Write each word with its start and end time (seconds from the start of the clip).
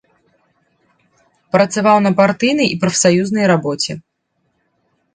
Працаваў 1.57 1.97
на 2.07 2.11
партыйнай 2.23 2.67
і 2.73 2.81
прафсаюзнай 2.83 3.45
рабоце. 3.55 3.93